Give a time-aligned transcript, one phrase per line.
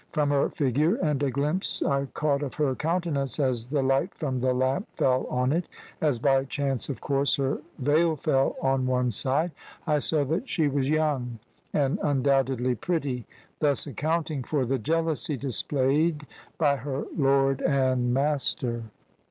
[0.13, 4.39] From her figure, and a glimpse I caught of her countenance as the light from
[4.39, 5.69] the lamp fell on it
[6.01, 9.51] (as by chance, of course, her veil fell on one side),
[9.85, 11.37] I saw that she was young
[11.71, 13.27] and undoubtedly pretty,
[13.59, 16.25] thus accounting for the jealousy displayed
[16.57, 18.85] by her `lord and master.'